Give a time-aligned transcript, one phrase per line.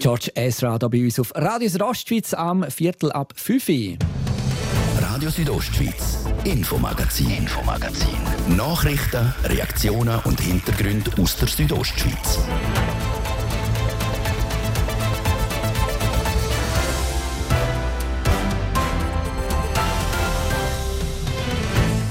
[0.00, 3.98] George Ezra hier bei uns auf Radio Südostschweiz am Viertel ab 5 Uhr.
[4.98, 8.16] Radio Südostschweiz, Infomagazin, Infomagazin.
[8.56, 12.38] Nachrichten, Reaktionen und Hintergründe aus der Südostschweiz.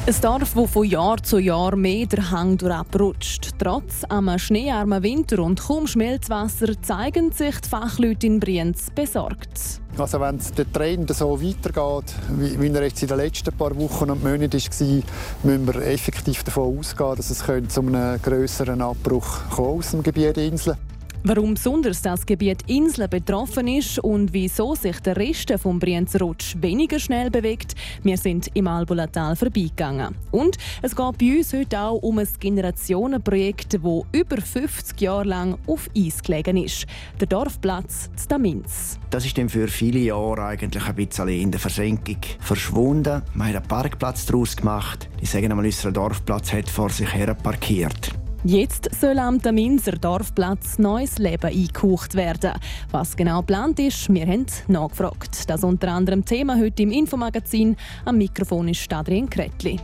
[0.10, 3.52] Ein Dorf, das von Jahr zu Jahr mehr der Hang durchrutscht.
[3.60, 9.80] Trotz einem schneearmen Winter und kaum Schmelzwasser zeigen sich die Fachleute in Brienz besorgt.
[10.00, 14.24] Also wenn der Trend so weitergeht, wie, er jetzt in den letzten paar Wochen und
[14.24, 15.04] Monaten war,
[15.44, 20.48] müssen wir effektiv davon ausgehen, dass es zu einem grösseren Abbruch aus dem Gebiet der
[20.48, 20.89] Inseln
[21.24, 26.56] Warum besonders das Gebiet Inseln betroffen ist und wieso sich der Rest vom Brienzer Rutsch
[26.62, 30.16] weniger schnell bewegt, wir sind im Albulatal vorbeigegangen.
[30.32, 35.58] Und es geht bei uns heute auch um ein Generationenprojekt, das über 50 Jahre lang
[35.68, 36.86] auf Eis gelegen ist.
[37.20, 38.98] Der Dorfplatz Staminz.
[39.10, 43.24] Das ist dann für viele Jahre eigentlich ein bisschen in der Versenkung verschwunden.
[43.34, 45.10] Man hat einen Parkplatz daraus gemacht.
[45.20, 48.14] Die sagen einmal, unser Dorfplatz hat vor sich her parkiert.
[48.46, 52.54] Jetzt soll am Minser Dorfplatz neues Leben eingehaucht werden.
[52.90, 55.50] Was genau geplant ist, wir haben nachgefragt.
[55.50, 57.76] Das unter anderem Thema heute im Infomagazin.
[58.06, 59.78] Am Mikrofon ist Adrian Kretli.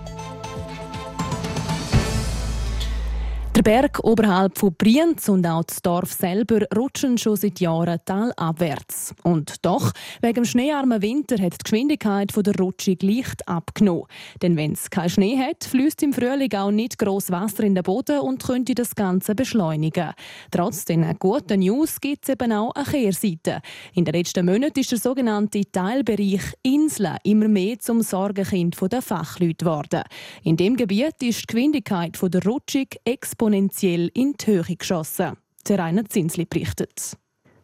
[3.56, 9.16] Der Berg oberhalb von Brienz und auch das Dorf selber rutschen schon seit Jahren talabwärts.
[9.23, 14.08] Und doch, wegen dem schneearmen Winter hat die Geschwindigkeit der Rutschung leicht abgenommen.
[14.42, 17.84] Denn wenn es keinen Schnee hat, fließt im Frühling auch nicht gross Wasser in den
[17.84, 20.12] Boden und könnte das Ganze beschleunigen.
[20.52, 23.62] Trotz den guten News gibt es eben auch eine Kehrseite.
[23.94, 29.64] In den letzten Monaten ist der sogenannte Teilbereich Inseln immer mehr zum Sorgenkind der Fachleute
[29.64, 30.03] geworden.
[30.44, 35.38] In dem Gebiet ist die Geschwindigkeit der Rutschung exponentiell exponentiell in die Höhe geschossen.
[35.67, 37.15] Der Rainer Zinsli berichtet.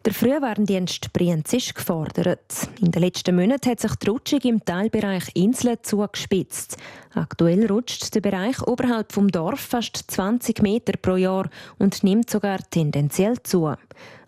[0.04, 2.68] Der Frühwarndienst Brienz ist gefordert.
[2.80, 6.76] In den letzten Monaten hat sich die Rutschung im Teilbereich Inseln zugespitzt.
[7.14, 11.48] Aktuell rutscht der Bereich oberhalb vom Dorf fast 20 Meter pro Jahr
[11.78, 13.74] und nimmt sogar tendenziell zu.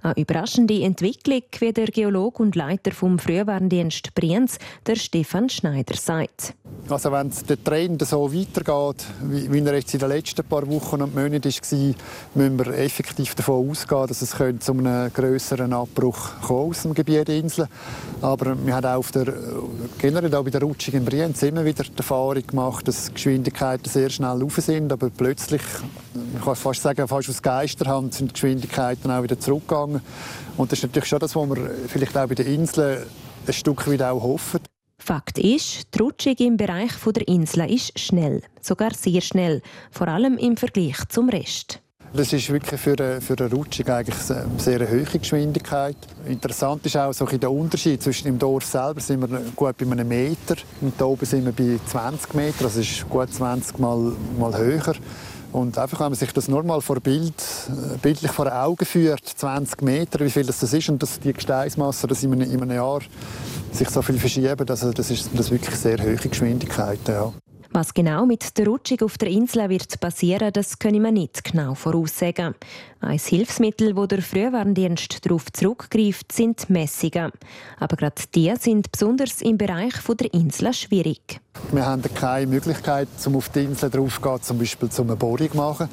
[0.04, 6.52] Eine überraschende Entwicklung, wie der Geolog und Leiter vom Frühwarndienst Brienz, der Stefan Schneider, sagt.
[6.90, 11.14] Also wenn der Trend so weitergeht, wie, er jetzt in den letzten paar Wochen und
[11.14, 11.94] Monaten war,
[12.34, 17.36] müssen wir effektiv davon ausgehen, dass es zu einem grösseren Abbruch aus dem Gebiet der
[17.38, 17.66] Insel.
[18.20, 19.32] Aber wir haben auch auf der,
[19.96, 24.10] generell auch bei der Rutschung in Brienz immer wieder die Erfahrung gemacht, dass Geschwindigkeiten sehr
[24.10, 25.62] schnell rauf sind, aber plötzlich,
[26.36, 30.00] ich kann fast sagen, fast aus Geisterhand sind die Geschwindigkeiten auch wieder zurückgegangen gegangen.
[30.56, 33.04] Und das ist natürlich schon das, was wir vielleicht auch bei den Inseln
[33.46, 34.60] ein Stück weit auch hoffen.
[34.98, 39.60] Fakt ist, die Rutschung im Bereich der Inseln ist schnell, sogar sehr schnell,
[39.90, 41.80] vor allem im Vergleich zum Rest.
[42.16, 45.96] Das ist wirklich für eine, für eine Rutschung eigentlich eine sehr hohe Geschwindigkeit.
[46.26, 50.06] Interessant ist auch so der Unterschied zwischen dem Dorf selber sind wir gut bei einem
[50.06, 54.56] Meter und hier oben sind wir bei 20 Meter, also ist gut 20 mal, mal
[54.56, 54.94] höher.
[55.54, 57.32] Und einfach, wenn man sich das nur mal vor Bild,
[57.68, 62.08] äh, bildlich vor Augen führt, 20 Meter, wie viel das ist und dass die Gesteinsmasse
[62.08, 63.02] das in einem, in einem Jahr
[63.70, 67.14] sich so viel verschieben, also das ist das wirklich sehr hohe Geschwindigkeiten.
[67.14, 67.32] Ja.
[67.76, 71.74] Was genau mit der Rutschung auf der Insel wird passieren, das können wir nicht genau
[71.74, 72.54] voraussagen.
[73.00, 77.32] Ein Hilfsmittel, wo der Frühwarndienst darauf zurückgreift, sind Messungen.
[77.80, 81.40] Aber gerade die sind besonders im Bereich der Insel schwierig.
[81.72, 85.50] Wir haben keine Möglichkeit, um auf die Insel drauf zu zum Beispiel zum eine Bohrung
[85.54, 85.88] machen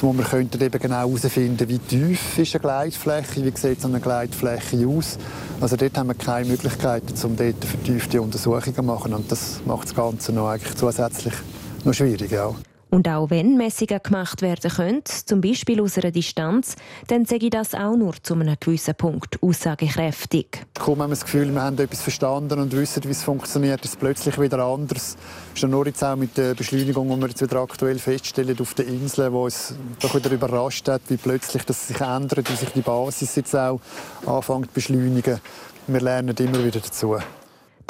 [0.00, 4.00] wo wir könnten eben genau herausfinden, wie tief ist eine Gleitfläche, wie sieht so eine
[4.00, 5.18] Gleitfläche aus.
[5.60, 9.88] Also dort haben wir keine Möglichkeiten, um dort vertiefte Untersuchungen zu machen und das macht
[9.88, 11.34] das Ganze noch eigentlich zusätzlich
[11.84, 12.54] noch schwieriger.
[12.90, 16.74] Und auch wenn Messungen gemacht werden können, zum Beispiel aus einer Distanz,
[17.06, 20.66] dann sage ich das auch nur zu einem gewissen Punkt aussagekräftig.
[20.74, 23.94] Kaum haben wir das Gefühl, wir haben etwas verstanden und wissen, wie es funktioniert, ist
[23.94, 25.16] es plötzlich wieder anders.
[25.54, 28.74] Das ist nur jetzt auch mit der Beschleunigung, die wir jetzt wieder aktuell feststellen auf
[28.74, 32.70] der Insel, wo es doch wieder überrascht hat, wie plötzlich das sich ändert, wie sich
[32.70, 33.80] die Basis jetzt auch
[34.26, 35.40] anfängt zu beschleunigen.
[35.86, 37.16] Wir lernen immer wieder dazu.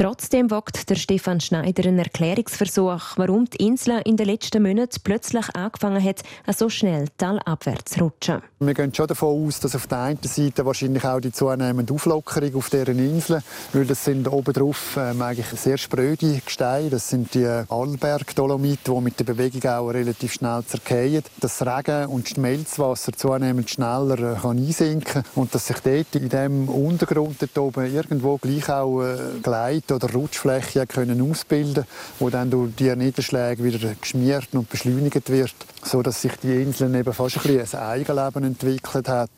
[0.00, 5.55] Trotzdem wagt der Stefan Schneider einen Erklärungsversuch, warum die Insel in den letzten Monaten plötzlich
[5.55, 6.23] angefangen hat,
[6.56, 8.41] so schnell talabwärts zu rutschen.
[8.62, 12.57] Wir gehen schon davon aus, dass auf der einen Seite wahrscheinlich auch die zunehmende Auflockerung
[12.57, 13.43] auf deren Inseln,
[13.73, 19.01] weil das sind oben drauf ähm, eigentlich sehr spröde Gesteine, das sind die Allberg-Dolomite, die
[19.01, 21.25] mit der Bewegung auch relativ schnell zerkehren.
[21.41, 26.69] Das Regen und Schmelzwasser zunehmend schneller äh, kann einsinken und dass sich dort in dem
[26.69, 31.87] Untergrund dort oben irgendwo gleich auch äh, gleitet oder Rutschfläche können ausbilden
[32.19, 36.95] wo dann durch die Niederschläge wieder geschmiert und beschleunigt wird, so dass sich die Insel
[36.95, 39.31] eben fast ein, ein Eigenleben entwickelt hat.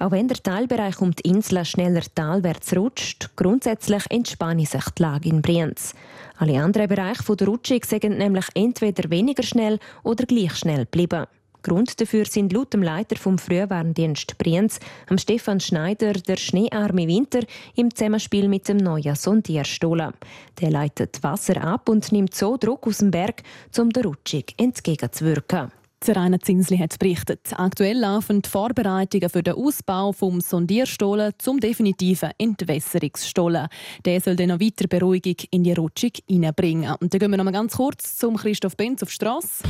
[0.00, 5.28] Auch wenn der Teilbereich um die Insel schneller talwärts rutscht, grundsätzlich entspanne sich die Lage
[5.28, 5.92] in Brienz.
[6.36, 11.26] Alle anderen Bereiche der Rutschung sind nämlich entweder weniger schnell oder gleich schnell geblieben.
[11.62, 14.78] Grund dafür sind laut dem Leiter vom Frühwarndienst Brienz,
[15.08, 17.40] am Stefan Schneider, der schneearme Winter
[17.74, 20.14] im Zusammenspiel mit dem neuen Sondierstollen.
[20.60, 23.42] Der leitet Wasser ab und nimmt so Druck aus dem Berg,
[23.76, 25.72] um der Rutschung entgegenzuwirken.
[26.00, 27.52] Zeraina Zinsli hat berichtet.
[27.56, 33.68] Aktuell laufen die Vorbereitungen für den Ausbau vom Sondierstollen zum definitiven Entwässerungsstollen.
[34.04, 36.94] Der soll dann noch weiter Beruhigung in die Rutschung hineinbringen.
[37.00, 39.64] Und dann gehen wir noch mal ganz kurz zum Christoph Benz auf die Strasse.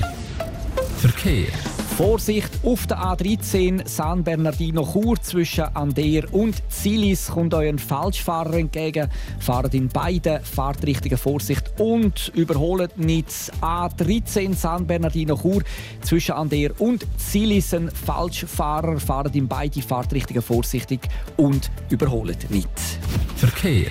[0.98, 1.48] Verkehr.
[1.99, 9.11] Vorsicht auf der A13 San Bernardino Chur zwischen Ander und Zilis kommt euren Falschfahrer entgegen.
[9.41, 13.29] Fahrt in beide Fahrtrichtungen Vorsicht und überholt nicht
[13.61, 15.65] A13 San Bernardino Chur
[16.03, 17.75] zwischen Ander und Zilis.
[17.75, 21.00] Ein Falschfahrer fahrt in beide Fahrtrichtungen vorsichtig
[21.37, 22.71] und überholt nicht.
[23.35, 23.91] Verkehr.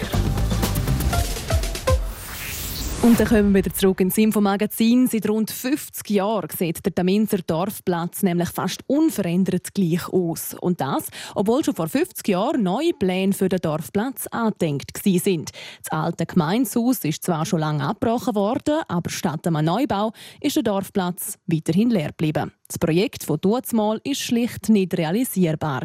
[3.08, 5.08] Und dann kommen wir wieder zurück ins Infomagazin.
[5.08, 10.58] Seit rund 50 Jahren sieht der Daminzer Dorfplatz nämlich fast unverändert gleich aus.
[10.60, 15.52] Und das, obwohl schon vor 50 Jahren neue Pläne für den Dorfplatz angedenkt sind.
[15.84, 20.12] Das alte Gemeinshaus ist zwar schon lange abgebrochen worden, aber statt einem Neubau
[20.42, 22.52] ist der Dorfplatz weiterhin leer geblieben.
[22.68, 25.84] Das Projekt von Dutzmal ist schlicht nicht realisierbar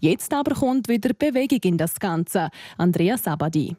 [0.00, 2.48] Jetzt aber kommt wieder Bewegung in das Ganze.
[2.78, 3.76] Andrea Sabadi.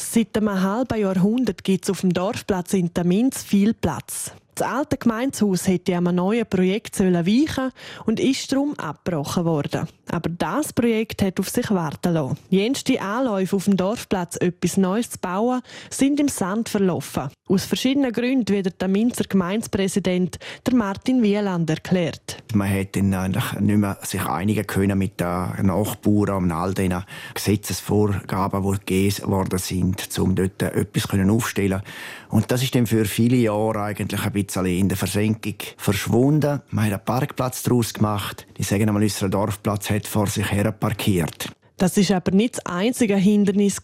[0.00, 4.30] Seit einem halben Jahrhundert gibt es auf dem Dorfplatz in Tamins viel Platz.
[4.54, 7.72] Das alte Gemeindehaus hätte einem neuen Projekt weichen
[8.06, 9.88] und ist darum abgebrochen worden.
[10.10, 12.38] Aber das Projekt hat auf sich warten lassen.
[12.48, 17.30] Jenste Anläufe auf dem Dorfplatz etwas Neues zu bauen, sind im Sand verlaufen.
[17.48, 22.42] Aus verschiedenen Gründen, wie der Minzer Gemeindepräsident der Martin Wieland erklärt.
[22.52, 26.94] Man hätte eigentlich nicht mehr sich einigen können mit den Nachbarn und all den
[27.32, 31.80] Gesetzesvorgaben, die gegeben worden sind, um dort etwas aufzustellen.
[32.28, 36.60] Und das ist dann für viele Jahre eigentlich ein bisschen in der Versenkung verschwunden.
[36.70, 38.46] Wir haben einen Parkplatz daraus gemacht.
[38.58, 41.48] Die sagen einmal, unser Dorfplatz hat vor sich her parkiert.
[41.78, 43.80] Das ist aber nicht das einzige Hindernis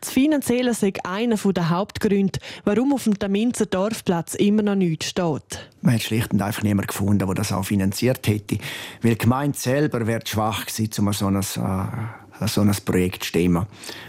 [0.00, 5.68] Das Finanzielle ist einer der Hauptgründe, warum auf dem Taminzer Dorfplatz immer noch nichts steht.
[5.82, 8.56] Man hat schlicht und einfach niemanden gefunden, der das auch finanziert hätte.
[9.02, 13.28] Weil die Gemeinde selber wäre schwach gewesen, um so ein, äh, so ein Projekt zu
[13.28, 13.66] stemmen.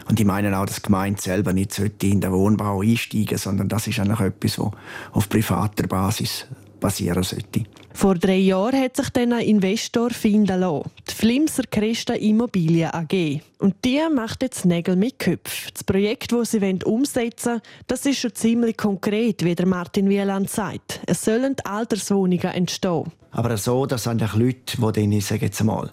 [0.07, 3.87] Und ich meine auch, dass die Gemeinde selber nicht in den Wohnbau einsteigen sondern das
[3.87, 4.71] ist eigentlich etwas, was
[5.11, 6.45] auf privater Basis
[6.79, 7.65] passieren sollte.
[7.97, 10.91] Vor drei Jahren hat sich dann ein Investor finden lassen.
[11.09, 13.41] Die Flimser Christa Immobilien AG.
[13.57, 15.71] Und die macht jetzt Nägel mit Köpfen.
[15.73, 20.47] Das Projekt, das sie umsetzen wollen, das ist schon ziemlich konkret, wie der Martin Wieland
[20.47, 20.99] sagt.
[21.07, 23.11] Es sollen Alterswohnungen entstehen.
[23.31, 25.89] Aber so, dass eigentlich Leute, die dann, ich sage jetzt mal,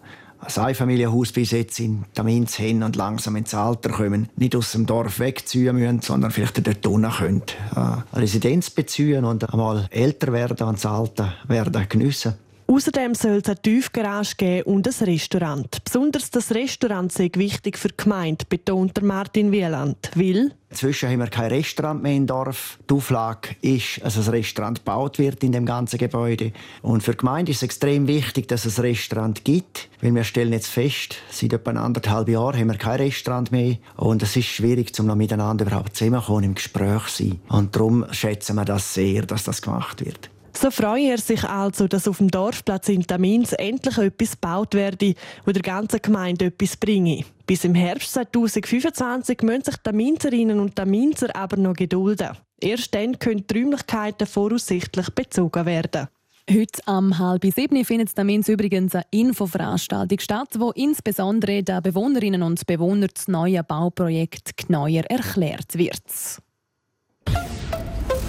[0.46, 4.86] ein Einfamilienhaus bis jetzt in Tamins hin und langsam ins Alter kommen, nicht aus dem
[4.86, 7.42] Dorf wegziehen müssen, sondern vielleicht dort unten können,
[7.74, 12.34] äh, eine Residenz beziehen und einmal älter werden und das Alter werden geniessen.
[12.74, 15.84] Außerdem soll es eine Tiefgarage geben und ein Restaurant.
[15.84, 20.10] Besonders das Restaurant sei wichtig für die Gemeinde, betont Martin Wieland.
[20.16, 22.80] Weil Inzwischen haben wir kein Restaurant mehr im Dorf.
[22.90, 26.50] Die Auflage ist, dass ein Restaurant gebaut wird in dem ganzen Gebäude.
[26.82, 29.88] Und für die Gemeinde ist es extrem wichtig, dass es ein Restaurant gibt.
[30.00, 33.76] Weil wir stellen jetzt fest, seit etwa anderthalb Jahren haben wir kein Restaurant mehr.
[33.96, 37.40] Und es ist schwierig, um noch miteinander überhaupt zusammenzukommen, im Gespräch zu sein.
[37.48, 40.28] Und darum schätzen wir das sehr, dass das gemacht wird.
[40.56, 45.14] So freut er sich also, dass auf dem Dorfplatz in Tamins endlich etwas gebaut werde,
[45.44, 47.24] wo der ganzen Gemeinde etwas bringe.
[47.46, 52.30] Bis im Herbst 2025 müssen sich Taminzerinnen und Taminzer aber noch gedulden.
[52.60, 56.08] Erst dann können die Räumlichkeiten voraussichtlich bezogen werden.
[56.50, 62.66] Heute am halb sieben findet Tamins übrigens eine Infoveranstaltung statt, wo insbesondere den Bewohnerinnen und
[62.66, 66.02] Bewohnern das neue Bauprojekt genauer erklärt wird.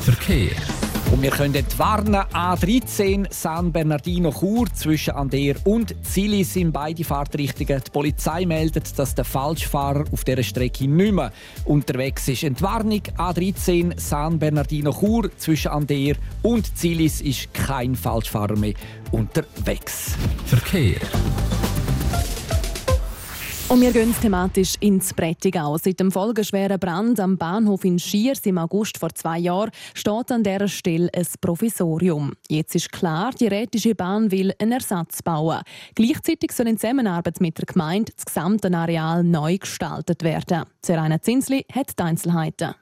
[0.02, 0.85] Verkehr.
[1.16, 7.82] Und wir können warnen, A13 San Bernardino Chur zwischen Ander und Zili sind beide Fahrtrichtungen.
[7.88, 11.32] Die Polizei meldet, dass der Falschfahrer auf dieser Strecke nicht mehr
[11.64, 12.44] unterwegs ist.
[12.44, 18.74] Entwarnung A13 San Bernardino Chur zwischen Ander und Zilis ist kein Falschfahrer mehr
[19.12, 20.16] unterwegs.
[20.48, 21.00] Verkehr.
[23.68, 25.76] Und wir gehen thematisch ins Prättigau.
[25.80, 30.44] Seit dem folgeschweren Brand am Bahnhof in Schiers im August vor zwei Jahren steht an
[30.44, 32.34] dieser Stelle ein Provisorium.
[32.48, 35.62] Jetzt ist klar, die Rätische Bahn will einen Ersatz bauen.
[35.96, 40.66] Gleichzeitig soll in Zusammenarbeit mit der Gemeinde das gesamte Areal neu gestaltet werden.
[40.84, 42.76] Serena Zinsli hat die Einzelheiten.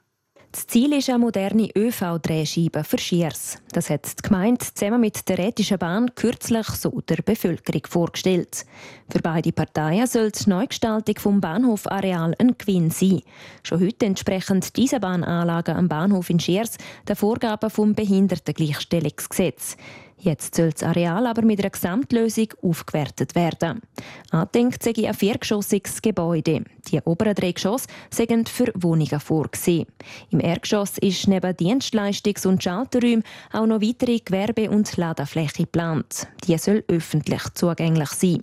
[0.54, 3.58] Das Ziel ist eine moderne ÖV-Drehscheibe für Schiers.
[3.72, 8.64] Das hat die Gemeinde zusammen mit der Rätischen Bahn kürzlich so der Bevölkerung vorgestellt.
[9.10, 13.22] Für beide Parteien soll die Neugestaltung vom Bahnhofareal ein Gewinn sein.
[13.64, 19.76] Schon heute entsprechen diese Bahnanlagen am Bahnhof in Schiers den Vorgaben vom Behindertengleichstellungsgesetz.
[20.18, 23.82] Jetzt soll das Areal aber mit einer Gesamtlösung aufgewertet werden.
[24.30, 26.64] Andenkt sei ein viergeschossiges Gebäude.
[26.90, 29.86] Die oberen drei Geschosse sind für Wohnungen vorgesehen.
[30.30, 36.26] Im Erdgeschoss ist neben Dienstleistungs- und Schalterräumen auch noch weitere Gewerbe- und Ladefläche geplant.
[36.46, 38.42] Die soll öffentlich zugänglich sein.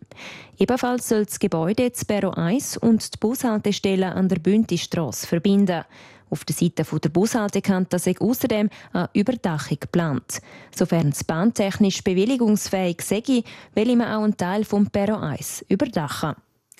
[0.60, 5.84] Ebenfalls soll das Gebäude das Büro 1 und die Bushaltestelle an der Bündistrasse verbinden.
[6.32, 10.42] Auf der Seite der Bushaltekante sei außerdem eine Überdachung geplant.
[10.74, 13.44] Sofern es bahntechnisch bewilligungsfähig sei,
[13.76, 16.36] will man auch einen Teil vom Perro 1 überdachen.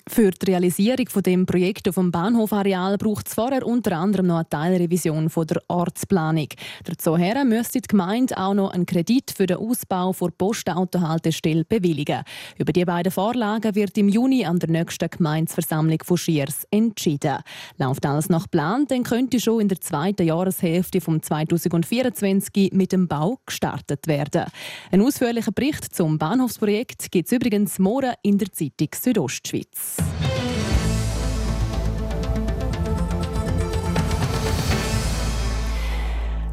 [0.08, 4.38] Für die Realisierung von dem Projekt auf dem Bahnhofareal braucht es vorher unter anderem noch
[4.38, 6.48] eine Teilrevision von der Ortsplanung.
[6.84, 12.24] Dazu müsste die Gemeinde auch noch einen Kredit für den Ausbau der Postautohaltestelle bewilligen.
[12.58, 17.38] Über die beiden Vorlagen wird im Juni an der nächsten Gemeindeversammlung von Schiers entschieden.
[17.78, 23.06] Läuft alles nach Plan, dann könnte schon in der zweiten Jahreshälfte von 2024 mit dem
[23.06, 24.46] Bau gestartet werden.
[24.90, 29.91] Ein ausführlicher Bericht zum Bahnhofsprojekt gibt es übrigens morgen in der Zeitung Südostschweiz.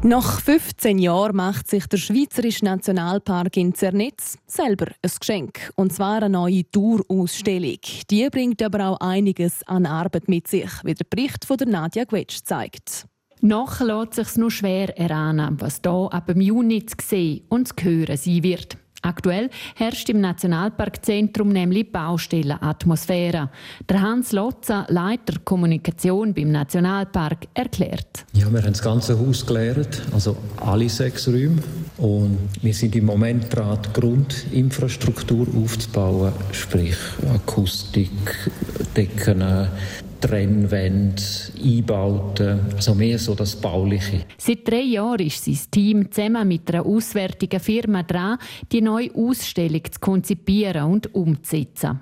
[0.02, 5.70] Nach 15 Jahren macht sich der Schweizerische Nationalpark in Zernitz selber ein Geschenk.
[5.76, 7.78] Und zwar eine neue Tourausstellung.
[8.10, 12.40] Die bringt aber auch einiges an Arbeit mit sich, wie der Bericht von Nadja Gwetsch
[12.44, 13.06] zeigt.
[13.42, 18.16] Noch lässt sich nur schwer erahnen, was hier ab Juni zu sehen und zu hören
[18.16, 18.79] sein wird.
[19.02, 23.50] Aktuell herrscht im Nationalparkzentrum nämlich Baustellenatmosphäre.
[23.88, 28.26] Der Hans Lotza, Leiter Kommunikation beim Nationalpark, erklärt.
[28.34, 31.62] Ja, wir haben das ganze Haus geleert, also alle sechs Räume.
[31.96, 36.96] Und wir sind im Moment dran, die Grundinfrastruktur aufzubauen, sprich
[37.34, 38.10] Akustik,
[38.96, 39.68] Decken,
[40.20, 41.22] Trennwände,
[41.62, 44.26] Einbauten, also mehr so das Bauliche.
[44.36, 48.38] Seit drei Jahren ist sein Team zusammen mit einer auswärtigen Firma dran,
[48.70, 52.00] die neue Ausstellung zu konzipieren und umzusetzen.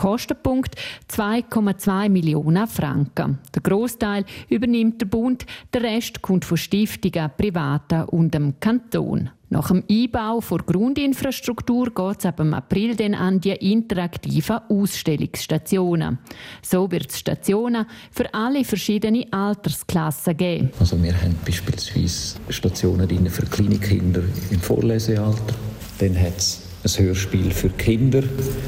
[0.00, 0.76] Kostenpunkt
[1.12, 3.38] 2,2 Millionen Franken.
[3.54, 9.28] Der Großteil übernimmt der Bund, der Rest kommt von Stiftungen, Privaten und dem Kanton.
[9.50, 16.18] Nach dem Einbau der Grundinfrastruktur geht es ab April dann an die interaktiven Ausstellungsstationen.
[16.62, 20.70] So wird es Stationen für alle verschiedenen Altersklassen geben.
[20.80, 25.54] Also wir haben beispielsweise Stationen für kleine Kinder im Vorlesealter.
[25.98, 28.22] Dann hat es ein Hörspiel für Kinder,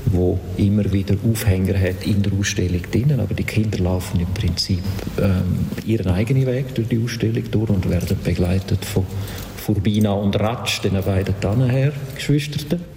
[0.07, 3.21] wo immer wieder Aufhänger hat in der Ausstellung drinnen.
[3.21, 4.83] Aber die Kinder laufen im Prinzip
[5.19, 9.07] ähm, ihren eigenen Weg durch die Ausstellung durch und werden begleitet von
[9.57, 12.92] Furbina und Ratsch, den beiden Tannenher Geschwisterten.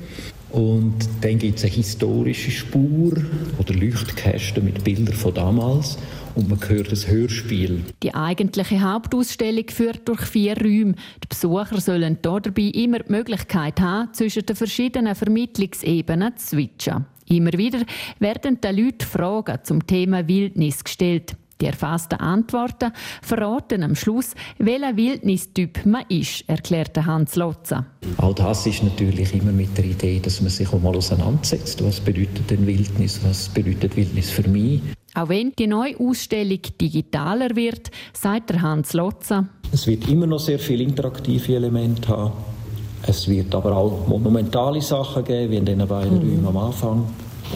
[0.56, 3.12] Und dann gibt es eine historische Spur
[3.60, 5.98] oder Leuchtkästen mit Bildern von damals
[6.34, 7.82] und man hört das Hörspiel.
[8.02, 10.96] Die eigentliche Hauptausstellung führt durch vier Räume.
[11.22, 17.06] Die Besucher sollen dabei immer die Möglichkeit haben, zwischen den verschiedenen Vermittlungsebenen zu switchen.
[17.28, 17.82] Immer wieder
[18.20, 21.36] werden den Leuten Fragen zum Thema Wildnis gestellt.
[21.62, 27.86] Die erfassten Antworten verraten am Schluss, welcher Wildnistyp man ist, erklärte Hans Lotzer.
[28.18, 31.84] Auch das ist natürlich immer mit der Idee, dass man sich auch mal auseinandersetzt.
[31.84, 33.22] Was bedeutet denn Wildnis?
[33.24, 34.82] Was bedeutet Wildnis für mich?
[35.14, 39.48] Auch wenn die neue Ausstellung digitaler wird, sagt der Hans Lotzer.
[39.72, 42.34] Es wird immer noch sehr viele interaktive Elemente haben.
[43.08, 46.46] Es wird aber auch monumentale Sachen geben, wie in den beiden mhm.
[46.46, 47.06] Räumen am Anfang.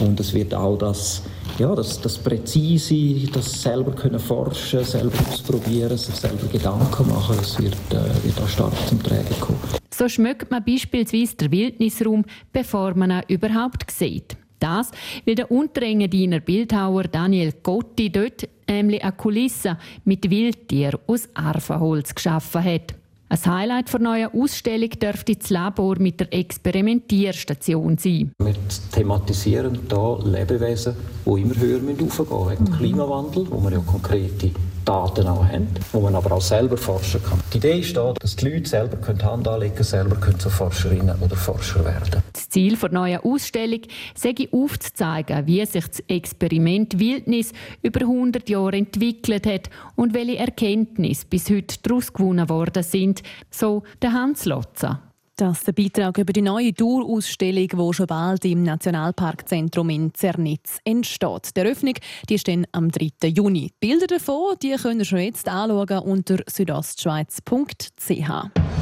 [0.00, 1.22] Und es wird auch das
[1.60, 7.62] ja, das, das Präzise, das selber können forschen, selber ausprobieren, sich selber Gedanken machen, das
[7.62, 9.58] wird, äh, wird auch stark zum Tragen kommen.
[9.90, 14.36] So schmeckt man beispielsweise den Wildnisraum, bevor man ihn überhaupt sieht.
[14.58, 14.90] Das,
[15.26, 22.64] weil der Unterengadiner Bildhauer Daniel Gotti dort nämlich eine Kulisse mit Wildtier aus Arvenholz geschaffen
[22.64, 22.94] hat.
[23.32, 28.32] Ein Highlight der neuen Ausstellung dürfte das Labor mit der Experimentierstation sein.
[28.42, 28.54] Wir
[28.90, 30.96] thematisieren hier Lebewesen,
[31.36, 32.76] die immer höher müssen, wegen mhm.
[32.76, 34.50] Klimawandel, wo wir ja konkrete
[34.84, 37.40] Daten auch haben, wo man aber auch selber forschen kann.
[37.52, 41.16] Die Idee ist da, dass die Leute selber Hand anlegen können, selber können zu Forscherinnen
[41.20, 43.82] oder Forscher werden Das Ziel der neuen Ausstellung
[44.14, 51.26] sei aufzuzeigen, wie sich das Experiment Wildnis über 100 Jahre entwickelt hat und welche Erkenntnisse
[51.28, 55.09] bis heute daraus gewonnen worden sind, so der Hans Lotzer.
[55.40, 60.80] Das ist der Beitrag über die neue Dauerausstellung, die schon bald im Nationalparkzentrum in Zernitz
[60.84, 61.56] entsteht.
[61.56, 61.94] Die Eröffnung
[62.28, 63.28] die ist dann am 3.
[63.28, 63.72] Juni.
[63.80, 68.79] Bilder davon die könnt ihr schon jetzt anschauen unter südostschweiz.ch.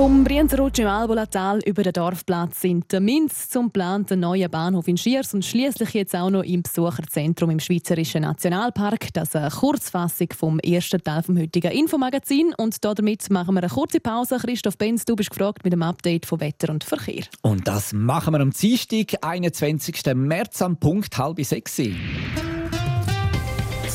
[0.00, 4.96] Vom Brienzerrutsch im Albolatal über den Dorfplatz in der Minz zum geplanten neuen Bahnhof in
[4.96, 9.12] Schiers und schließlich jetzt auch noch im Besucherzentrum im Schweizerischen Nationalpark.
[9.12, 12.54] Das ist eine Kurzfassung vom ersten Teil vom heutigen Infomagazin.
[12.56, 14.38] Und damit machen wir eine kurze Pause.
[14.38, 17.24] Christoph Benz, du bist gefragt mit dem Update von Wetter und Verkehr.
[17.42, 20.14] Und das machen wir am Dienstag, 21.
[20.14, 21.78] März, am Punkt halb sechs.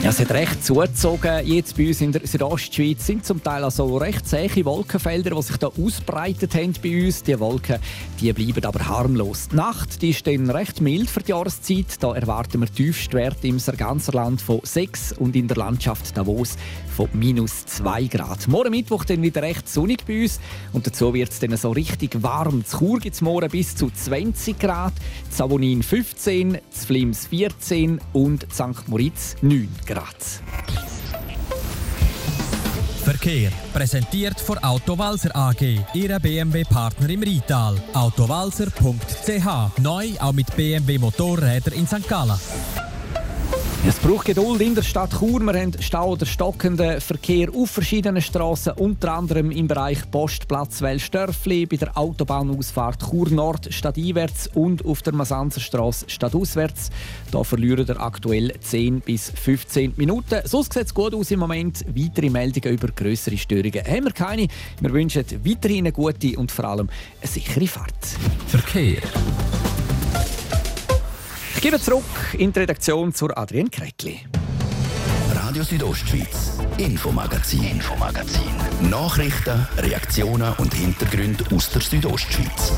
[0.00, 1.44] Ja, es hat recht zugezogen.
[1.44, 5.56] Jetzt bei uns in der Südostschweiz sind zum Teil also recht zähe Wolkenfelder, die sich
[5.56, 7.24] da ausbreitet haben bei uns.
[7.24, 7.80] Die Wolken
[8.20, 9.48] die bleiben aber harmlos.
[9.48, 12.00] Die Nacht die ist dann recht mild für die Jahreszeit.
[12.00, 16.56] Da erwarten wir Tiefstwerte im ganzen Land von 6 und in der Landschaft Davos
[16.96, 18.46] von minus 2 Grad.
[18.46, 20.38] Morgen Mittwoch dann wieder recht sonnig bei uns
[20.72, 22.64] und dazu wird es dann so richtig warm.
[22.64, 24.94] Zu Chur gibt es morgen bis zu 20 Grad,
[25.30, 28.88] Savonin 15, Flims 14 und St.
[28.88, 30.42] Moritz 9 Grad.
[33.04, 37.76] Verkehr präsentiert von Autowalzer AG, Ihre BMW-Partner im Rital.
[37.94, 42.06] Autowalzer.ch neu auch mit BMW Motorräder in St.
[42.06, 42.38] Gallen.
[43.86, 45.40] Es braucht Geduld in der Stadt Chur.
[45.40, 51.64] Wir haben Stau oder stockenden Verkehr auf verschiedenen Straßen, unter anderem im Bereich Postplatz Wellstörfli,
[51.64, 56.90] bei der Autobahnausfahrt Chur Nord stadteinwärts und auf der Masanzerstraße stadtauswärts.
[57.30, 60.40] Da verlieren wir aktuell 10 bis 15 Minuten.
[60.44, 61.84] Sonst sieht es gut aus im Moment.
[61.94, 64.48] Weitere Meldungen über größere Störungen haben wir keine.
[64.80, 66.88] Wir wünschen weiterhin eine gute und vor allem
[67.20, 68.18] eine sichere Fahrt.
[68.48, 69.02] Verkehr.
[71.58, 74.20] Ich gebe zurück in die Redaktion zur Adrienne Kretli.
[75.34, 78.44] Radio Südostschweiz, Infomagazin, Infomagazin.
[78.88, 82.74] Nachrichten, Reaktionen und Hintergründe aus der Südostschweiz.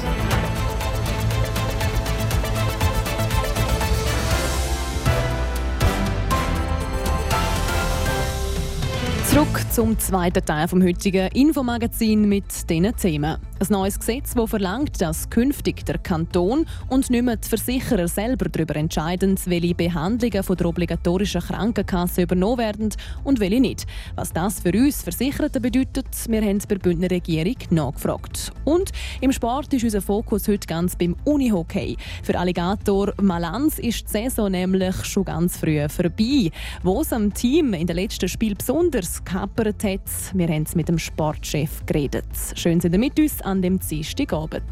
[9.29, 13.50] Zurück zum zweiten Teil vom heutigen Infomagazin mit diesen Themen.
[13.63, 18.49] Ein neues Gesetz, das verlangt, dass künftig der Kanton und nicht mehr die Versicherer selber
[18.49, 22.89] darüber entscheiden, welche Behandlungen von der obligatorischen Krankenkasse übernommen werden
[23.23, 23.87] und welche nicht.
[24.15, 28.51] Was das für uns Versicherte bedeutet, wir haben bei der Bündner Regierung nachgefragt.
[28.65, 31.99] Und im Sport ist unser Fokus heute ganz beim Unihockey.
[32.23, 36.51] Für Alligator Malanz ist die Saison nämlich schon ganz früh vorbei.
[36.83, 40.01] Wo es am Team in den letzten Spiel besonders gehappert hat,
[40.33, 42.25] wir haben es mit dem Sportchef geredet.
[42.55, 44.65] Schön sind ihr mit uns an dem Dienstagabend.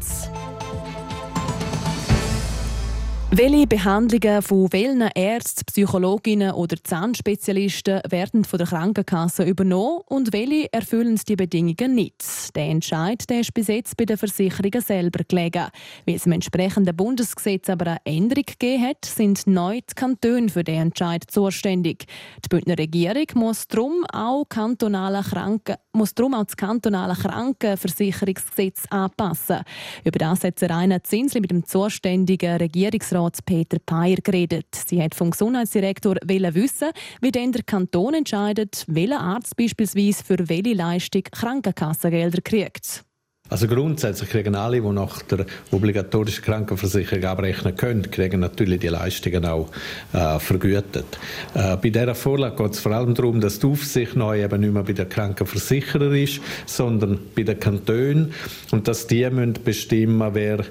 [3.31, 10.73] Welche Behandlungen von welchen Ärzten, Psychologinnen oder Zahnspezialisten werden von der Krankenkasse übernommen und welche
[10.73, 12.55] erfüllen die Bedingungen nicht?
[12.55, 15.67] Der Entscheid der ist bis jetzt bei den Versicherungen selber gelegen.
[16.07, 20.63] Weil es im entsprechenden Bundesgesetz aber eine Änderung gegeben hat, sind neu die Kantone für
[20.63, 22.07] den Entscheid zuständig.
[22.43, 29.61] Die Bündner Regierung muss darum auch, kantonale Kranken muss darum auch das kantonale Krankenversicherungsgesetz anpassen.
[30.03, 34.67] Über das hat Rainer Zinsli mit dem zuständigen Regierungsrat Peter Peyer geredet.
[34.87, 36.89] Sie hat vom Gesundheitsdirektor wissen,
[37.21, 43.03] wie denn der Kanton entscheidet, welcher Arzt beispielsweise für welche Leistung Krankenkassengelder kriegt.
[43.49, 49.43] Also grundsätzlich kriegen alle, die nach der obligatorischen Krankenversicherung abrechnen können, kriegen natürlich die Leistungen
[49.43, 49.71] auch
[50.13, 51.17] äh, vergütet.
[51.55, 54.73] Äh, bei dieser Vorlage geht es vor allem darum, dass die Aufsicht neu eben nicht
[54.73, 58.33] mehr bei der Krankenversicherer ist, sondern bei den Kantonen
[58.71, 60.63] und dass die müssen bestimmen, wer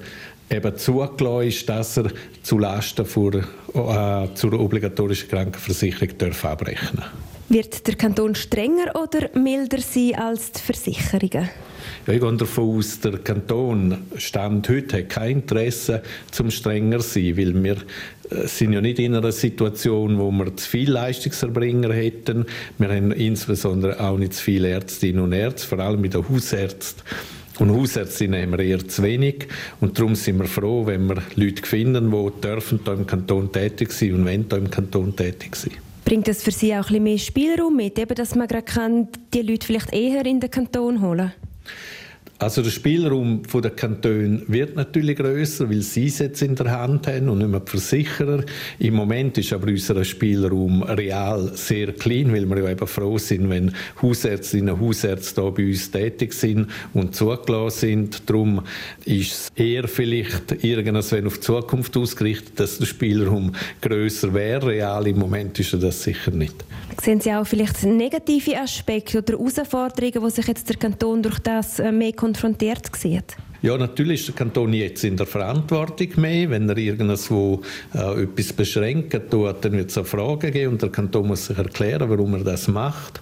[0.50, 2.10] eben zugelassen ist, dass er
[2.42, 7.04] zu Lasten für, äh, zur obligatorischen Krankenversicherung darf abrechnen
[7.48, 11.48] Wird der Kanton strenger oder milder sein als die Versicherungen?
[12.06, 17.36] Ja, ich gehe davon aus, der Kanton Stand heute hat kein Interesse zum strenger sein,
[17.36, 17.76] weil wir
[18.30, 22.46] äh, sind ja nicht in einer Situation, wo wir zu viele Leistungserbringer hätten.
[22.78, 27.02] Wir haben insbesondere auch nicht zu viele Ärztinnen und Ärzte, vor allem bei den Hausärzten
[27.58, 29.48] und Hausärztinnen haben wir eher zu wenig.
[29.80, 33.92] Und darum sind wir froh, wenn wir Leute finden, die dürfen hier im Kanton tätig
[33.92, 35.72] sein und wollen hier im Kanton tätig sein.
[36.04, 39.08] Bringt das für Sie auch ein bisschen mehr Spielraum mit, eben, dass man gerade kann,
[39.34, 41.32] die Leute vielleicht eher in den Kanton holen kann?
[42.40, 47.08] Also der Spielraum der Kantone wird natürlich größer, weil sie es jetzt in der Hand
[47.08, 48.44] haben und nicht mehr die Versicherer.
[48.78, 53.50] Im Moment ist aber unser Spielraum real sehr klein, weil wir ja eben froh sind,
[53.50, 58.30] wenn Hausärztinnen und Hausärzte hier bei uns tätig sind und zugelassen sind.
[58.30, 58.62] Darum
[59.04, 64.68] ist es eher vielleicht irgendwas, wenn auf die Zukunft ausgerichtet, dass der Spielraum größer wäre.
[64.68, 66.54] Real im Moment ist er das sicher nicht.
[67.00, 71.78] Sehen Sie auch vielleicht negative Aspekte oder Herausforderungen, die sich jetzt der Kanton durch das
[71.78, 73.36] äh, mehr konfrontiert sieht?
[73.60, 76.50] Ja, natürlich ist der Kanton jetzt in der Verantwortung mehr.
[76.50, 77.62] Wenn er irgendwo
[77.92, 81.58] äh, etwas beschränken tut, dann wird es eine Frage geben und der Kanton muss sich
[81.58, 83.20] erklären, warum er das macht.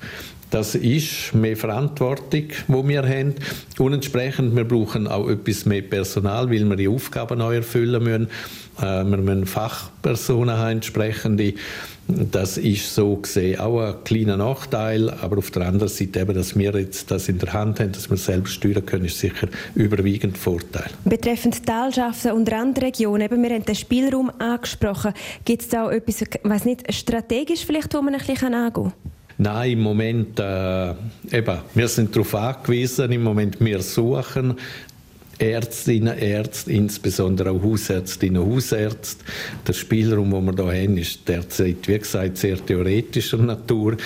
[0.51, 3.35] Das ist mehr Verantwortung, die wir haben.
[3.79, 8.29] Und entsprechend, wir brauchen auch etwas mehr Personal, weil wir die Aufgaben neu erfüllen müssen.
[8.79, 11.55] Äh, wir müssen Fachpersonen haben, entsprechende.
[12.09, 16.57] Das ist so gesehen auch ein kleiner Nachteil, aber auf der anderen Seite eben, dass
[16.57, 20.39] wir jetzt das in der Hand haben, dass wir selbst steuern können, ist sicher überwiegend
[20.39, 20.91] Vorteil.
[21.05, 25.15] Betreffend Talschaften und andere Regionen, eben, wir haben den Spielraum angesprochen.
[25.45, 28.93] Gibt es da auch etwas, weiß nicht, strategisch vielleicht, wo man ein bisschen angehen kann?
[29.39, 30.91] Nein, im Moment, äh,
[31.31, 34.55] eben, wir sind darauf angewiesen, im Moment wir suchen
[35.39, 39.25] Ärztinnen, Ärzte, insbesondere auch Hausärztinnen und Hausärzte.
[39.67, 43.97] Der Spielraum, den wir hier haben, ist derzeit, wie gesagt, sehr theoretischer Natur.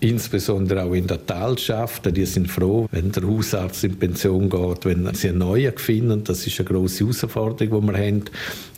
[0.00, 2.14] Insbesondere auch in der Talschaft.
[2.16, 6.24] Die sind froh, wenn der Hausarzt in Pension geht, wenn sie einen neuen finden.
[6.24, 8.24] Das ist eine grosse Herausforderung, die wir haben.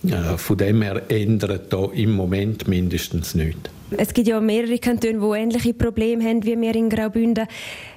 [0.09, 3.71] Äh, von dem her ändert da im Moment mindestens nichts.
[3.97, 7.47] Es gibt ja mehrere Kantone, die ähnliche Probleme haben wie wir in Graubünden.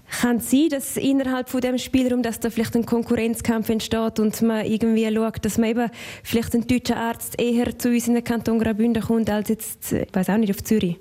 [0.09, 4.41] Kann es sein, dass innerhalb von dem Spielraum, dass da vielleicht ein Konkurrenzkampf entsteht und
[4.41, 5.89] man irgendwie schaut, dass man eben
[6.23, 10.07] vielleicht ein deutscher Arzt eher zu uns in den Kanton Graubünden kommt, als jetzt, ich
[10.13, 10.97] weiß auch nicht, auf Zürich?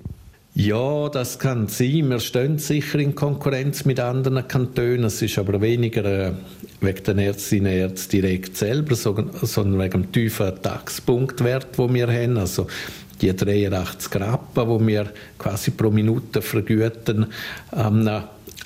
[0.57, 2.09] Ja, das kann sein.
[2.09, 5.03] Wir stehen sicher in Konkurrenz mit anderen Kantonen.
[5.03, 6.31] Es ist aber weniger äh,
[6.79, 12.37] wegen den Ärztinnen und Ärzten direkt selber, sondern wegen dem tiefen Taxpunktwert, den wir haben.
[12.37, 12.67] Also
[13.21, 17.25] die 83 Rappen, die wir quasi pro Minute vergüten,
[17.75, 18.09] ähm,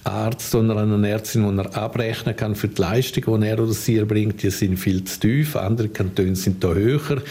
[0.04, 3.98] Arzt oder einer Ärztin, die er abrechnen kann für die Leistung, die er oder sie
[3.98, 5.56] erbringt, die sind viel zu tief.
[5.56, 7.22] Andere Kantone sind da höher.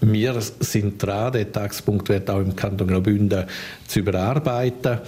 [0.00, 3.44] Wir sind dran, den Taxpunktwert auch im Kanton Graubünden
[3.86, 4.98] zu überarbeiten.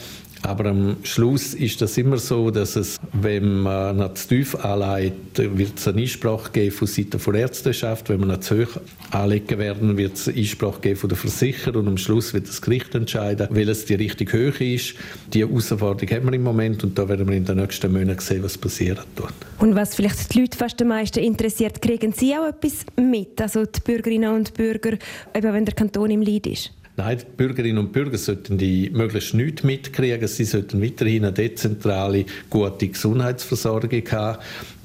[0.43, 5.79] Aber am Schluss ist das immer so, dass es, wenn man zu tief anlegt, wird
[5.79, 8.09] es eine Einsprache geben von Seiten der Ärzteschaft.
[8.09, 11.89] Wenn man zu hoch anlegen werden, wird es eine Einsprache geben von der Versicherer und
[11.89, 14.95] am Schluss wird das Gericht entscheiden, welches die richtig hoch ist.
[15.33, 18.43] Die Herausforderung haben wir im Moment und da werden wir in den nächsten Monaten sehen,
[18.43, 19.35] was passiert dort.
[19.59, 23.65] Und was vielleicht die Leute fast am meisten interessiert, kriegen Sie auch etwas mit, also
[23.65, 24.93] die Bürgerinnen und Bürger,
[25.35, 26.73] eben wenn der Kanton im Lied ist?
[26.99, 30.27] Nein, die Bürgerinnen und Bürger sollten die möglichst nichts mitkriegen.
[30.29, 34.39] Sie sollten weiterhin eine dezentrale, gute Gesundheitsversorgung haben.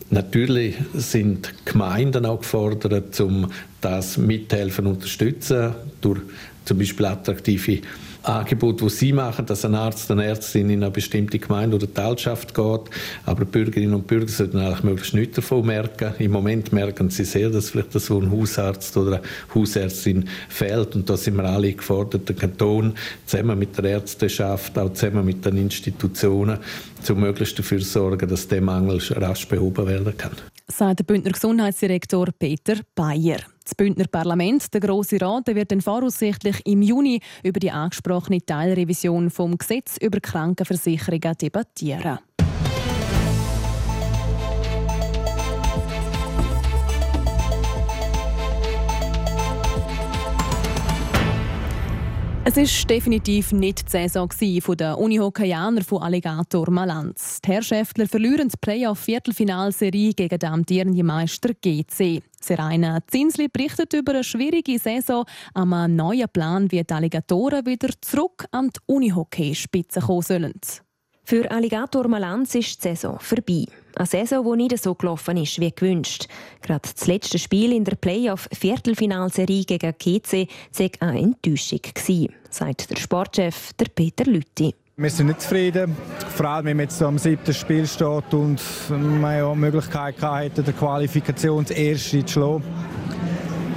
[0.09, 6.19] Natürlich sind Gemeinden auch gefordert, um das mithelfen unterstützen durch
[6.65, 7.79] zum Beispiel attraktive
[8.23, 12.53] Angebot, das Sie machen, dass ein Arzt, eine Ärztin in eine bestimmte Gemeinde oder Talschaft
[12.53, 12.81] geht.
[13.25, 16.13] Aber Bürgerinnen und Bürger sollten eigentlich möglichst nichts davon merken.
[16.19, 19.21] Im Moment merken sie sehr, dass vielleicht so ein Hausarzt oder eine
[19.55, 20.95] Hausärztin fehlt.
[20.95, 22.93] Und da sind wir alle gefordert, der Kanton
[23.25, 26.59] zusammen mit der Ärzteschaft, auch zusammen mit den Institutionen,
[27.01, 30.33] zu möglichst dafür sorgen, dass der Mangel rasch behoben werden kann.
[30.67, 33.39] Sagt der Bündner Gesundheitsdirektor Peter Bayer.
[33.63, 39.29] Das Bündner Parlament, der Grosse Rat, wird dann voraussichtlich im Juni über die angesprochene Teilrevision
[39.29, 42.19] vom Gesetz über Krankenversicherungen debattieren.
[52.43, 54.27] Es war definitiv nicht die Saison
[54.75, 57.39] der Unihockeyaner von Alligator Malanz.
[57.39, 62.23] Die Herrschäftler verlieren die Playoff-Viertelfinalserie gegen den amtierenden Meister GC.
[62.41, 68.45] Serena Zinsli berichtet über eine schwierige Saison, am neuen Plan, wie die Alligatoren wieder zurück
[68.49, 70.59] an die Unihockey-Spitze kommen sollen.
[71.23, 73.65] Für Alligator Malanz ist die Saison vorbei.
[73.95, 76.27] Eine Saison, die nicht so gelaufen ist wie gewünscht.
[76.61, 81.81] Gerade das letzte Spiel in der Playoff-Viertelfinalserie gegen GC war eine Enttäuschung,
[82.49, 84.73] sagt der Sportchef der Peter Lütti.
[84.97, 85.95] Wir sind nicht zufrieden,
[86.35, 90.61] vor allem wenn man jetzt am siebten Spiel steht und man ja die Möglichkeit hatte,
[90.61, 92.63] der Qualifikation das erste zu schlagen.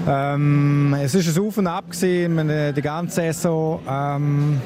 [0.06, 4.60] Ähm, es war ein Auf und Ab gewesen, die ganze Saison ähm,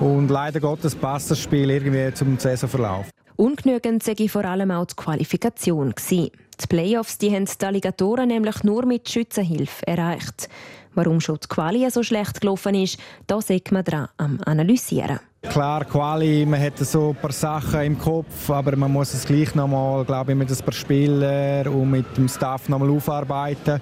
[0.00, 3.06] und leider Gottes passt das Spiel irgendwie zum Saisonverlauf.
[3.42, 5.92] Ungenügend sei vor allem auch die Qualifikation.
[6.08, 6.30] Die
[6.68, 10.48] Playoffs die haben die Alligatoren nämlich nur mit Schützenhilfe erreicht.
[10.94, 15.18] Warum schon die Quali so schlecht gelaufen ist, da sieht man dran am Analysieren.
[15.42, 19.52] Klar, Quali, man hat so ein paar Sachen im Kopf, aber man muss es gleich
[19.56, 23.80] nochmal, glaube ich, mit ein paar Spielern und mit dem Staff nochmal aufarbeiten.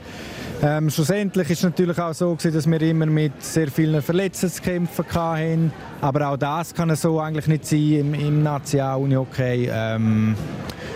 [0.63, 4.61] Ähm, schlussendlich ist es natürlich auch so, dass wir immer mit sehr vielen Verletzten zu
[4.61, 5.73] kämpfen hatten.
[6.03, 9.71] Aber auch das kann so eigentlich nicht sein im, im National-Uni-Hockey.
[9.73, 10.35] Ähm,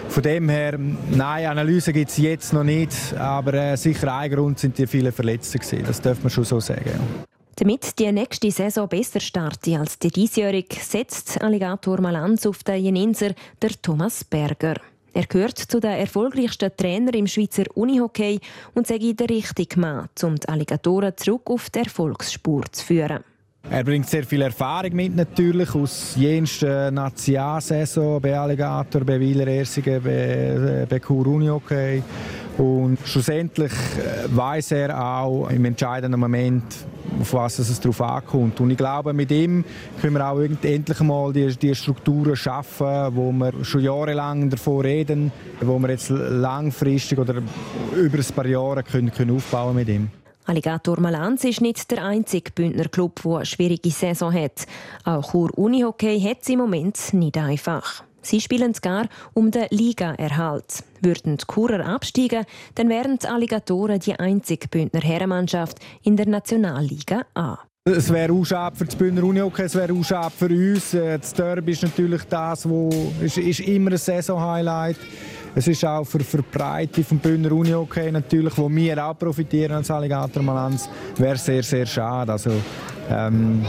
[0.09, 4.59] von dem her, nein, Analyse gibt es jetzt noch nicht, aber äh, sicher ein Grund
[4.59, 5.85] sind die vielen Verletzten gewesen.
[5.87, 7.00] Das darf man schon so sagen.
[7.57, 13.31] Damit die nächste Saison besser startet als die diesjährige, setzt Alligator Malanz auf den Jenenser,
[13.62, 14.74] der Thomas Berger.
[15.14, 18.40] Er gehört zu den erfolgreichsten Trainern im Schweizer Unihockey
[18.74, 23.22] und sage der richtige Mann, um die Alligatoren zurück auf die Erfolgsspur zu führen.
[23.70, 30.03] Er bringt sehr viel Erfahrung mit natürlich aus jensten Nationalsaison bei Alligator, bei Wieler Ersigen,
[30.03, 32.03] bei, äh, bei Chur Unihockey.
[32.59, 36.62] Und schlussendlich äh, weiß er auch im entscheidenden Moment,
[37.20, 38.61] auf was es darauf ankommt.
[38.61, 39.64] Und ich glaube, mit ihm
[40.00, 45.33] können wir auch endlich mal die, die Strukturen schaffen, wo wir schon jahrelang davon reden,
[45.61, 47.42] wo wir jetzt langfristig oder
[47.96, 50.11] über ein paar Jahre können, können aufbauen mit ihm.
[50.46, 54.66] Alligator Malanz ist nicht der einzige Bündner Club, der eine schwierige Saison hat.
[55.04, 58.04] Auch Chur Unihockey hat es im Moment nicht einfach.
[58.20, 60.85] Sie spielen gar um den Liga-Erhalt.
[61.00, 67.22] Würden die Churer absteigen, dann wären die Alligatoren die einzige Bündner Herrenmannschaft in der Nationalliga
[67.35, 67.59] A.
[67.87, 70.94] Es wäre auch schade für die Bündner Unihockey, es wäre auch schade für uns.
[70.94, 72.88] Äh, das Derby ist natürlich das, wo
[73.20, 74.96] ist, ist immer ein Saison-Highlight.
[75.57, 79.77] Es ist auch für, für die Breite vom Bündner Unihockey natürlich, wo wir auch profitieren
[79.77, 82.33] als Alligator Malanz, wäre sehr, sehr schade.
[82.33, 82.51] Also,
[83.09, 83.64] ähm,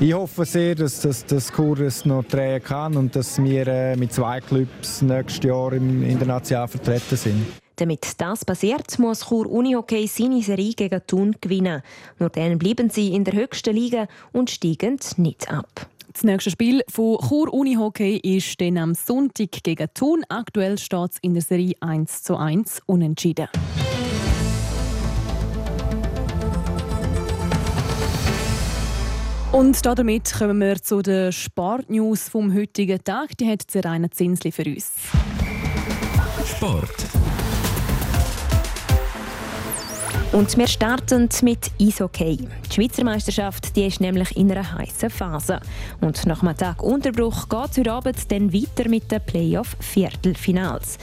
[0.00, 3.96] ich hoffe sehr, dass, dass, dass Chur es noch drehen kann und dass wir äh,
[3.96, 7.46] mit zwei Clubs nächstes Jahr im, in der Nation vertreten sind.
[7.76, 11.82] Damit das passiert, muss Chur Unihockey seine Serie gegen Thun gewinnen.
[12.18, 15.86] Nur dann bleiben sie in der höchsten Liga und steigen nicht ab.
[16.12, 20.24] Das nächste Spiel von Chur Unihockey ist dann am Sonntag gegen Thun.
[20.28, 23.48] Aktuell steht es in der Serie 1 zu 1 unentschieden.
[29.52, 33.36] Und damit kommen wir zu den Sportnews vom heutigen Tag.
[33.38, 34.92] Die hat Serena Zinsli für uns.
[36.44, 37.06] Sport.
[40.32, 42.38] Und wir starten mit Eishockey.
[42.38, 45.60] Die Schweizer Meisterschaft die ist nämlich in einer heißen Phase.
[46.00, 50.96] Und nach einem Tag Unterbruch geht es heute Abend dann weiter mit den Playoff-Viertelfinals.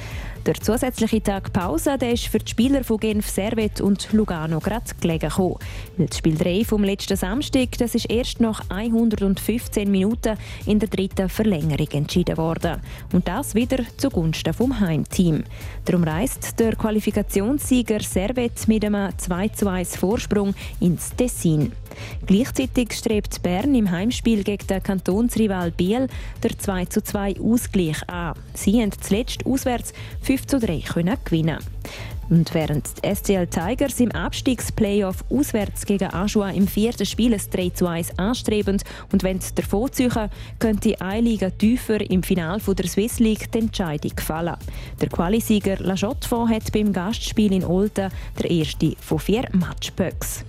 [0.50, 4.96] Der zusätzliche Tag Pause der ist für die Spieler von Genf Servet und Lugano gerade
[5.00, 5.58] gelegen gekommen.
[6.00, 11.30] Das Spiel 3 vom letzten Samstag das ist erst nach 115 Minuten in der dritten
[11.30, 12.82] Verlängerung entschieden worden.
[13.14, 15.44] Und das wieder zugunsten vom Heimteam.
[15.86, 21.74] Darum reist der Qualifikationssieger Servet mit einem 2:1 Vorsprung ins Tessin.
[22.26, 26.08] Gleichzeitig strebt Bern im Heimspiel gegen den Kantonsrival Biel
[26.42, 28.34] der 2:2 Ausgleich an.
[28.56, 31.60] Sie haben zuletzt auswärts 5 zu 3 können gewinnen.
[32.30, 37.70] Und während die SCL Tigers im Abstiegsplayoff auswärts gegen Aschua im vierten Spiel ein 3
[37.70, 43.20] zu 1 anstrebend und wenn sie davonziehen, könnte eine Liga tiefer im Finale der Swiss
[43.20, 44.58] League die Entscheidung fallen.
[45.02, 50.46] Der Qualisieger La Jotte hat beim Gastspiel in Olten der erste von vier Matchböcks.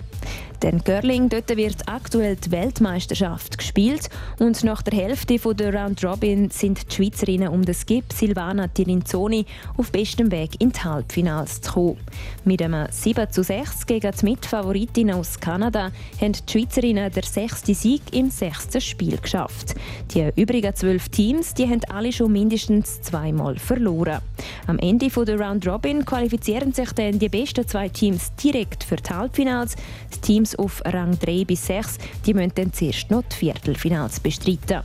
[0.61, 6.51] Denn Görling, dort wird aktuell die Weltmeisterschaft gespielt und nach der Hälfte der Round Robin
[6.51, 9.45] sind die Schweizerinnen um den Skip Silvana Tirinzoni
[9.77, 11.97] auf bestem Weg in die Halbfinals zu kommen.
[12.45, 17.73] Mit einem 7 zu 6 gegen die Mitfavoritinnen aus Kanada haben die Schweizerinnen der sechste
[17.73, 19.73] Sieg im sechsten Spiel geschafft.
[20.13, 24.21] Die übrigen zwölf Teams die haben alle schon mindestens zweimal verloren.
[24.67, 29.09] Am Ende der Round Robin qualifizieren sich dann die besten zwei Teams direkt für die
[29.09, 29.75] Halbfinals.
[30.13, 34.19] Die Teams Teams auf Rang 3 bis 6, die müssen dann zuerst noch die Viertelfinals
[34.19, 34.81] bestreiten.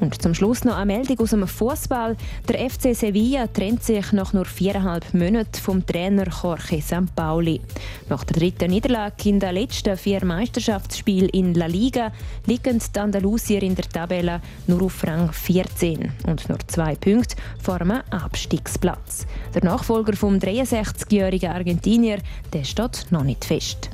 [0.00, 2.16] Und zum Schluss noch eine Meldung aus dem Fußball.
[2.48, 7.60] Der FC Sevilla trennt sich nach nur viereinhalb Monaten vom Trainer Jorge Sampaoli.
[8.08, 12.12] Nach der dritten Niederlage in den letzten vier Meisterschaftsspielen in La Liga
[12.46, 18.00] liegen die Andalusier in der Tabelle nur auf Rang 14 und nur zwei Punkte einem
[18.10, 19.26] Abstiegsplatz.
[19.54, 22.20] Der Nachfolger vom 63-jährigen Argentinier
[22.54, 23.90] der steht noch nicht fest.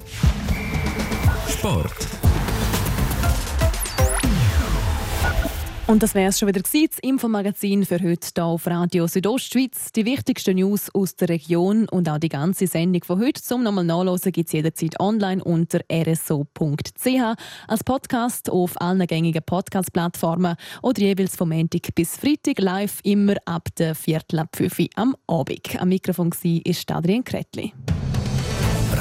[1.48, 2.06] Sport.
[5.86, 9.92] Und das wäre es schon wieder gewesen, das Infomagazin für heute hier auf Radio Südostschweiz.
[9.92, 13.84] Die wichtigsten News aus der Region und auch die ganze Sendung von heute zum nochmal
[13.84, 17.36] nachlesen gibt es jederzeit online unter rso.ch
[17.68, 23.68] als Podcast auf allen gängigen Podcast-Plattformen oder jeweils vom Montag bis Freitag live immer ab
[23.76, 25.78] der Viertel ab 5 Uhr am Abend.
[25.78, 27.74] Am Mikrofon war Adrian Kretli.